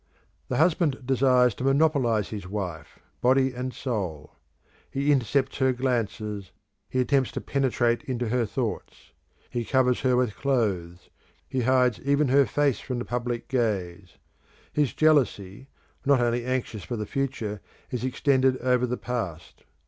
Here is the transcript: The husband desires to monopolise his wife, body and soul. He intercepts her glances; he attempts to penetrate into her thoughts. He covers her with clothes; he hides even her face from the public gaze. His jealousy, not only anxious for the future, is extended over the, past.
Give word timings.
The 0.47 0.57
husband 0.57 1.05
desires 1.05 1.53
to 1.53 1.63
monopolise 1.63 2.29
his 2.29 2.47
wife, 2.47 2.97
body 3.21 3.53
and 3.53 3.71
soul. 3.71 4.35
He 4.89 5.11
intercepts 5.11 5.59
her 5.59 5.73
glances; 5.73 6.49
he 6.89 6.99
attempts 6.99 7.31
to 7.33 7.39
penetrate 7.41 8.01
into 8.05 8.29
her 8.29 8.47
thoughts. 8.47 9.11
He 9.51 9.63
covers 9.63 9.99
her 10.01 10.15
with 10.15 10.35
clothes; 10.35 11.11
he 11.47 11.61
hides 11.61 11.99
even 12.01 12.29
her 12.29 12.47
face 12.47 12.79
from 12.79 12.97
the 12.97 13.05
public 13.05 13.47
gaze. 13.47 14.17
His 14.73 14.91
jealousy, 14.95 15.67
not 16.03 16.19
only 16.19 16.45
anxious 16.45 16.83
for 16.83 16.95
the 16.97 17.05
future, 17.05 17.61
is 17.91 18.03
extended 18.03 18.57
over 18.57 18.87
the, 18.87 18.97
past. 18.97 19.65